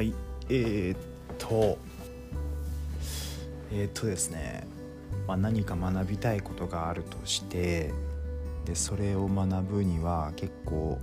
[0.00, 0.14] はい
[0.48, 0.98] えー、っ
[1.36, 1.76] と
[3.70, 4.66] えー、っとですね、
[5.28, 7.92] まあ、何か学びたいことがあるとして
[8.64, 10.98] でそれを学ぶには結構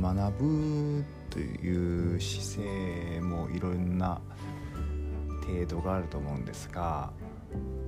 [0.00, 4.20] 学ぶという姿勢もいろんな
[5.46, 7.12] 程度があると思うんですが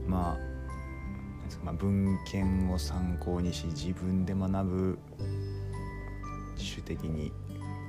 [0.07, 0.50] まあ
[1.64, 4.99] まあ、文献を参考にし自分で学ぶ
[6.57, 7.32] 自主的に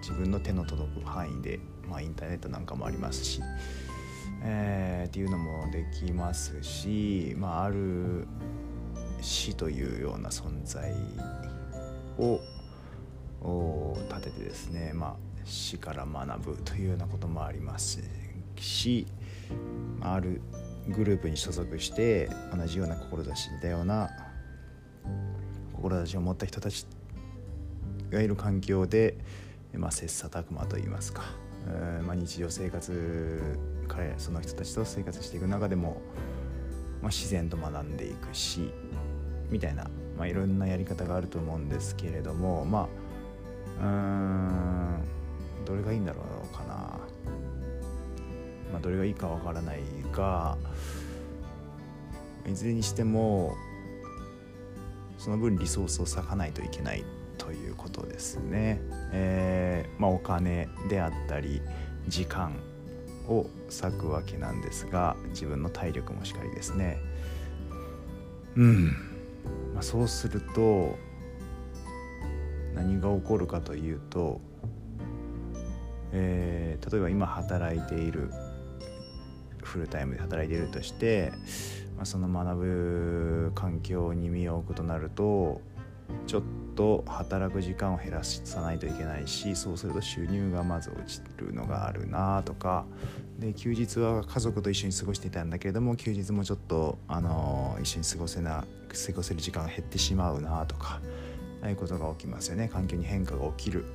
[0.02, 3.42] 自分の手の届く範囲で、まあ、インターネットなんかもありますし、
[4.44, 8.28] えー、っていうのもできますし、まあ、ある
[9.22, 10.92] 死というような存在
[12.18, 12.40] を
[14.10, 15.16] 立ててですね、まあ、
[15.46, 18.02] 死から学ぶというようなこともあります
[18.58, 19.06] し
[20.02, 20.42] ある
[20.90, 24.10] グループに所属して同じような志だような
[25.74, 26.86] 志を持った人たち
[28.10, 29.18] がいる環境で、
[29.74, 31.24] まあ、切磋琢磨といいますか、
[32.06, 36.02] まあ、日常生活彼その人たちと生活していく中でも、
[37.02, 38.72] まあ、自然と学んでいくし
[39.50, 42.88] みたいな、まあ、いろんなやり方があると思うんですけれどもま
[43.82, 45.04] あうん
[45.66, 46.76] どれがいいんだろうかな、
[48.72, 49.80] まあ、どれがいいかわからない
[50.12, 50.58] が
[52.48, 53.56] いずれにしても
[55.18, 57.04] その分リソースを割かないといけない。
[57.42, 58.80] ということですね。
[59.12, 61.60] えー、まあ、お金であったり
[62.08, 62.54] 時間
[63.28, 63.48] を
[63.82, 67.00] 割くわけなんですが自分の体力もしかりですね。
[68.56, 68.86] うん、
[69.74, 70.96] まあ、そうすると
[72.76, 74.40] 何が起こるかというと、
[76.12, 78.30] えー、例えば今働いている
[79.64, 81.32] フルタイムで働いているとして、
[81.96, 85.62] まあ、その学ぶ環境に身を置くとなると
[86.28, 86.44] ちょっ
[86.82, 92.86] と働く時間を減らさないといけないしそうすると収入がまず落ちるのがあるなとか。
[93.38, 98.66] で休日は家族と一緒に過ごしていたんだけれども休日もちょっと、あの一緒に過ごせな
[99.08, 101.00] 過ごせる時間が減ってしまうなとか。
[101.62, 102.68] ああいうことが起きますよね。
[102.68, 103.86] 環境に変化が起きる。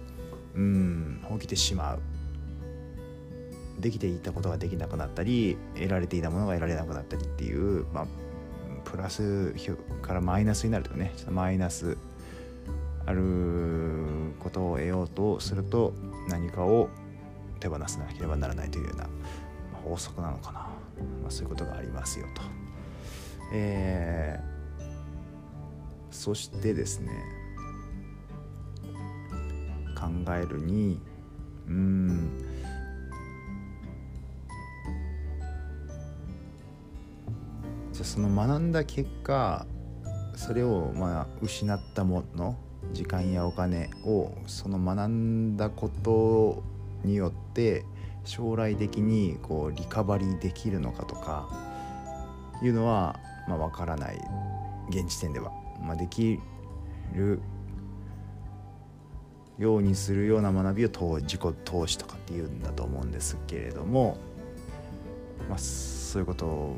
[0.54, 1.98] うん起きてしまう。
[3.80, 8.06] できていたことができなくなったり得られていたものが得られなくなったりっていう、まあ、
[8.84, 9.54] プラス
[10.00, 11.98] からマイナスになるとかねちょっとマイナス
[13.06, 15.94] あることを得ようとすると
[16.28, 16.88] 何かを
[17.60, 19.08] 手放さなければならないというような
[19.84, 20.58] 法則なのかな、
[21.22, 22.42] まあ、そういうことがありますよと。
[23.52, 24.84] えー、
[26.10, 27.12] そしてですね
[29.96, 31.00] 考えるに
[31.68, 32.30] うん
[37.92, 39.64] じゃあその学んだ結果
[40.34, 42.56] それをまあ失ったもの
[42.92, 46.62] 時間やお金をその学んだこと
[47.04, 47.84] によって
[48.24, 51.48] 将来的にこうリカバリーできるのかとか
[52.62, 54.20] いうのはまあ分からない
[54.88, 56.38] 現時点では、まあ、でき
[57.14, 57.40] る
[59.58, 64.18] ようにするような学びを自己投資とかっていうんだと思うんですけれども、
[65.48, 66.74] まあ、そういうこと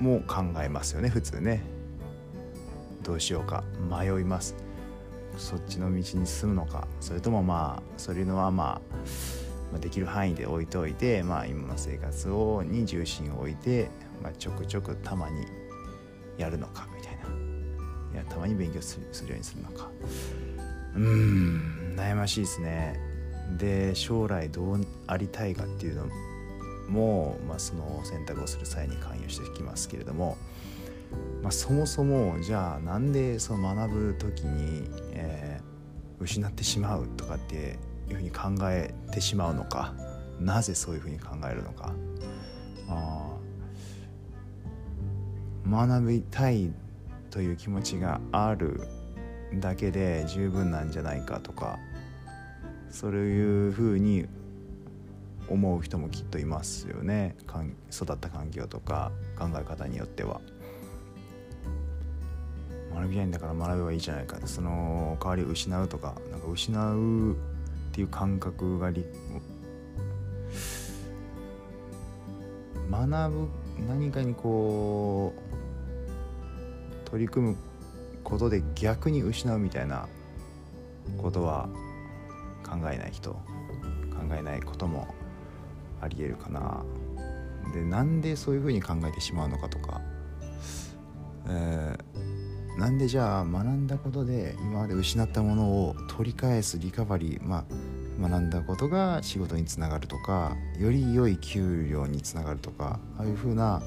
[0.00, 1.62] も考えますよね普通ね。
[3.02, 3.64] どうしようか。
[3.90, 4.54] 迷います。
[5.36, 8.80] そっちの道に進むのかそれともまあそういうのはま
[9.74, 13.88] あできる範囲で置いておいて、まあ、今の生活をに重心を置いて、
[14.22, 15.46] まあ、ちょくちょくたまに
[16.36, 17.20] やるのかみたいな。
[18.12, 19.88] いやたまに勉強するするようにするのか。
[20.96, 22.98] うーん悩ましいですね。
[23.58, 26.06] で将来どうありたいかっていうの
[26.88, 30.36] も、まあ、その選択をする際に関与してきますけれども、
[31.42, 37.78] まあ、そもそもじゃあなんでその学ぶ時に、えー、失ってしまうとかって
[38.08, 39.94] いうふうに考えてしまうのか
[40.38, 41.94] なぜそういうふうに考えるのか。
[42.88, 43.30] あ
[45.68, 46.72] 学びたい
[47.30, 48.80] という気持ちがある
[49.54, 51.78] だけで十分なんじゃないかとか
[52.90, 54.26] そういうふうに
[55.48, 57.36] 思う人もきっといますよね。
[57.92, 60.40] 育った環境とか考え方によっては。
[62.94, 67.36] 学びたいんだから学べばいいじゃないかその代わり失うとかなんか失うっ
[67.92, 69.04] ていう感覚がり
[72.90, 73.48] 学ぶ
[73.88, 77.56] 何かにこう取り組む
[78.22, 80.08] ことで逆に失うみたいな
[81.18, 81.68] ことは
[82.64, 83.40] 考えない人考
[84.36, 85.12] えないことも
[86.00, 86.82] ありえるかな。
[87.74, 90.00] でなんでそういうふうに考えてしまうのかとか、
[91.48, 92.09] えー、
[92.80, 97.66] なんでじゃあ学んだことで今まで失ったものを取り返すリカバリーま
[98.22, 103.82] あ学んだことが仕事につながるとかより良い給料につながるとかああいうふうな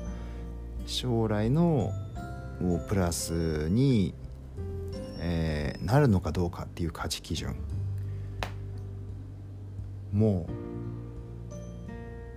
[0.86, 1.90] 将来の
[2.88, 4.13] プラスに、
[5.18, 7.56] えー、なるのかどうかっていう価値基準
[10.12, 10.46] も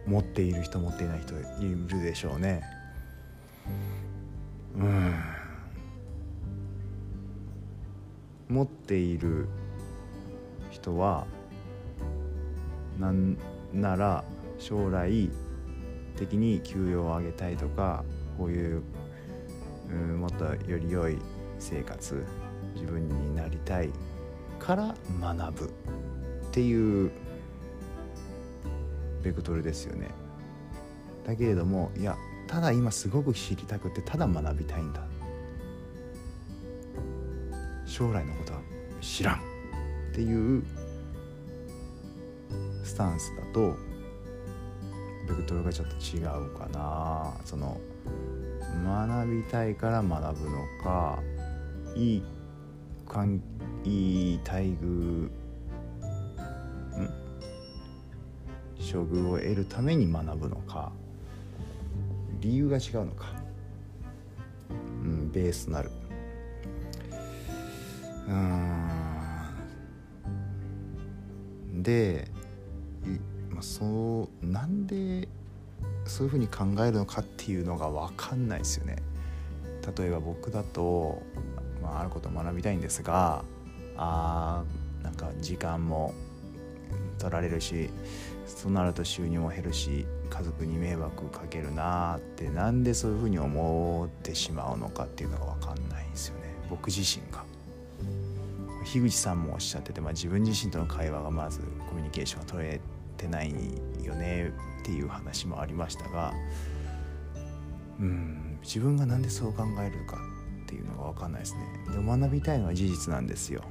[0.06, 2.62] う持っている人持っていない人いるでしょうね。
[8.56, 9.49] 持っている
[10.70, 11.26] 人は
[12.99, 13.37] なん
[13.75, 14.25] なら
[14.58, 15.29] 将来
[16.17, 18.03] 的に給与を上げたいとか
[18.38, 18.82] こういう
[19.91, 21.19] うんもっとより良い
[21.58, 22.25] 生活
[22.75, 23.91] 自分になりたい
[24.59, 25.70] から学ぶっ
[26.50, 27.11] ていう
[29.23, 30.09] ベクトルですよね。
[31.26, 32.17] だけれどもいや
[32.47, 35.02] ただ今すごく知りたくてただ学びたいんだ
[37.97, 38.45] 将来のこと
[39.06, 39.37] 知らん。
[39.37, 39.38] っ
[40.14, 40.62] ていう
[42.82, 43.76] スタンスだと
[45.29, 47.35] ベクトルがちょっと違うかな。
[47.44, 47.81] その
[48.85, 51.19] 学びたいから学ぶのか
[51.94, 52.23] いい
[53.08, 53.41] かん
[53.85, 55.31] いい待遇ん？
[58.76, 60.93] 処遇を得るために学ぶのか
[62.41, 63.26] 理由が違うのか、
[65.02, 65.91] うん、ベースとなる。
[68.29, 68.95] うん。
[71.87, 72.27] で、
[73.49, 75.29] まあ、そうなんで
[76.05, 78.97] そういうふうに考えるのかっていうのが分かんないですよね。
[79.97, 81.23] 例えば僕だと、
[81.81, 83.44] まあ、あることを学びたいんですが
[83.97, 84.65] あ
[85.05, 86.12] なんか時間も
[87.21, 87.88] 取られるし
[88.47, 97.44] そうなると収入も減るし家族に迷惑かけるなってなんでそういうふうに思ってしまうのかっていうのが分かんないんですよね僕自身が。
[98.87, 102.81] 樋口さんもおっしゃってて、まあ、自分自身との会話がまずコミュニケーションが取れ
[103.17, 103.50] てない
[104.03, 106.33] よねっていう話もありましたが
[107.99, 110.19] うん自分が何でそう考えるか
[110.65, 111.61] っていうのが分かんないですね。
[111.93, 113.62] でも学びたいのは事実なんですよ。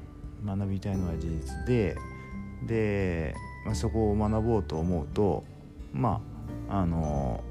[0.46, 1.98] 学びたいのは事実で
[2.66, 3.36] で、
[3.66, 5.44] まあ、そこを学ぼうと思うと
[5.94, 6.22] ま
[6.70, 7.44] ああの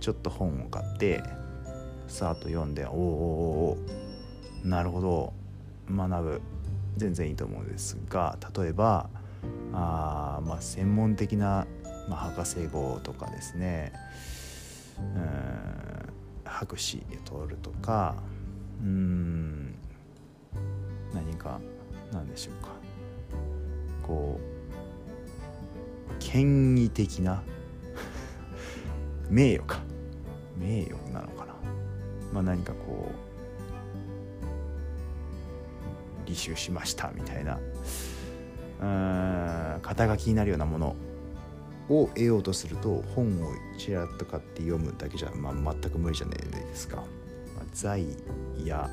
[0.00, 1.22] ちょっと本を買って
[2.08, 3.78] さっと読んでおおお
[4.64, 5.32] おなるほど
[5.90, 6.40] 学ぶ。
[6.96, 9.08] 全然いいと思うんですが例えば
[9.72, 11.66] あ、まあ、専門的な、
[12.08, 13.92] まあ、博士号とかですね。
[14.98, 15.90] うん
[16.44, 18.16] 博士を取るとか
[18.82, 19.74] うん
[21.14, 21.60] 何か
[22.12, 22.70] 何でしょうか。
[24.02, 24.40] こ
[26.10, 27.42] う権威的な
[29.30, 29.80] 名誉か。
[30.58, 31.54] 名誉なのかな、
[32.34, 33.29] まあ、何かこう
[36.30, 37.58] 履修しましたみたいな
[38.80, 40.96] うん肩書きになるようなもの
[41.88, 46.96] を得ようとすると本をちらっと買って読むだけじゃ、まあ、全く無理じゃないですか。
[47.56, 48.06] まあ、在
[48.64, 48.88] や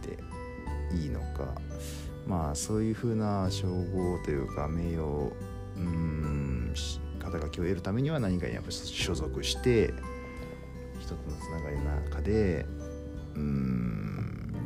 [0.00, 0.18] で
[0.96, 1.54] いいのか
[2.26, 5.02] まあそういうふうな称号というか名誉
[5.76, 6.74] うん
[7.18, 9.92] 肩書きを得るためには何かにやっぱ所属して
[11.00, 12.66] 人とのつながりの中で
[13.34, 14.01] うん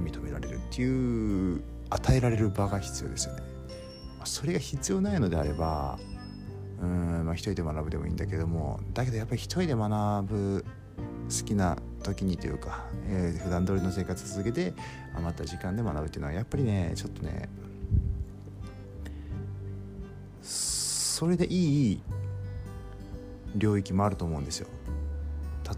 [0.06, 3.42] 認められるっていう与えられる場が必要ですよね。
[4.24, 5.98] それが必要ないのであれば
[6.82, 10.64] うんまあ一人で学ぶでもいいんだけどもだけどやっぱり一人で学ぶ
[11.28, 14.74] 好きな時にというか、えー、普段通りの生活続けて
[15.14, 17.48] 余った時間で学ぶっていうのはやっぱりねちょっとね
[20.42, 22.02] それでいい
[23.56, 24.68] 領域もあると思うんですよ。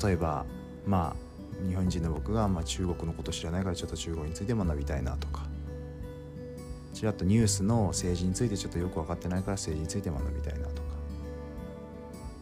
[0.03, 0.45] 例えば
[0.85, 1.28] まあ
[1.67, 5.47] 日本人の僕が、まあ、中国のこと知らないからちょっと中国について学びたいなとか
[6.95, 10.83] ちらっとニュースの政治についてちょっとよく分かってないから政治について学びたいなと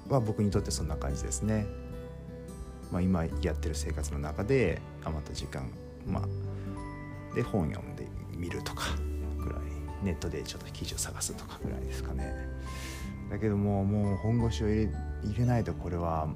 [0.08, 1.66] かは僕にとってそんな感じですね。
[2.90, 5.68] まあ、今やってる生活の中で余った時間、
[6.06, 8.84] まあ、で本読んでみるとか
[9.38, 9.58] ぐらい
[10.04, 12.34] ネットでちょっと記事を探すとかぐらいですかね。
[13.30, 14.92] だけどももう本腰を入れ
[15.24, 16.28] 入れないとこれは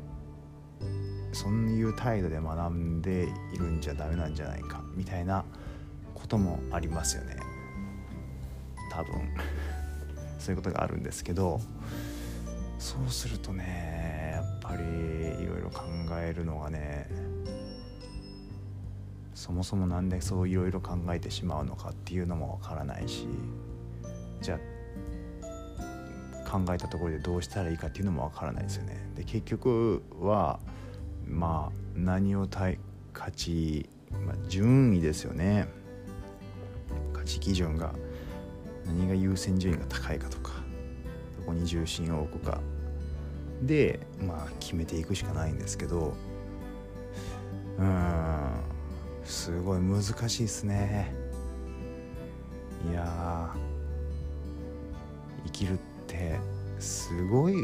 [1.32, 5.44] そういう態度で学んでいるんじゃダメなんじゃないかみたいな
[6.14, 7.36] こともありますよね
[8.90, 9.12] 多分
[10.38, 11.60] そういうことがあるんですけど
[12.78, 15.82] そうするとねやっぱりいろいろ考
[16.18, 17.08] えるのがね
[19.34, 23.26] そもそも何でそういろいろ考えてしまうのかっていうのもわからないし
[24.42, 28.98] じゃあ考えたところでどうしたらいいかっていうのもわからないですよね。
[29.14, 30.58] で結局は
[31.30, 32.78] まあ何を対
[33.12, 33.88] 価値、
[34.26, 35.68] まあ、順位ですよね。
[37.12, 37.94] 価値基準が
[38.84, 40.52] 何が優先順位が高いかとか
[41.38, 42.60] どこに重心を置くか。
[43.62, 46.14] でまあ決めていくしかないんですけど
[47.78, 48.52] うん
[49.22, 51.14] すごい難しいですね。
[52.90, 53.54] いや
[55.44, 56.38] 生きるって
[56.78, 57.54] すごい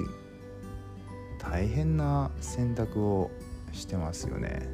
[1.39, 3.31] 大変な選択を
[3.77, 4.69] してますよね。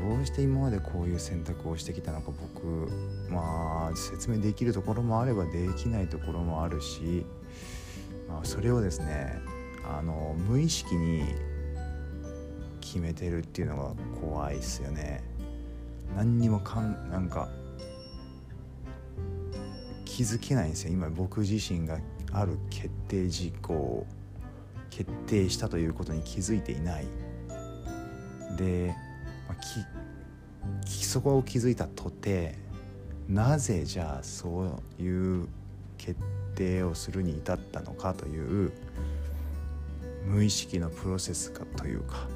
[0.00, 2.88] どうして今までこういう選択をしてきたのか僕
[3.28, 7.26] まあ説明できるところもあればできないところもあるし、
[8.28, 9.40] まあ、それをですね
[9.84, 11.24] あの無意識に
[12.80, 15.22] 決めてるっていうのが怖いっすよね。
[16.16, 17.48] 何にもかんなんか
[20.04, 20.92] 気づけないんですよ。
[20.92, 21.98] 今僕自身が
[22.32, 24.06] ある決定事項を。
[24.98, 27.06] 決定したということに気づいていない。
[28.56, 28.92] で、
[29.48, 32.56] まあ、きそこを気づいたとて
[33.28, 35.46] なぜじゃあそういう
[35.98, 36.20] 決
[36.56, 38.72] 定をするに至ったのかという
[40.26, 42.26] 無意識のプロセスかというか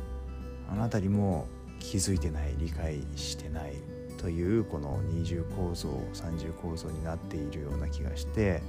[0.70, 1.48] あの辺りも
[1.80, 3.74] 気づいてない理解してない
[4.18, 8.62] というこの二重構造三重構造になっているような気がして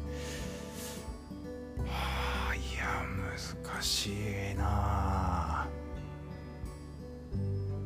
[1.86, 2.23] はあ
[2.84, 3.06] や
[3.66, 4.12] 難し
[4.52, 5.68] いな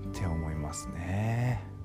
[0.09, 1.76] って思いますね。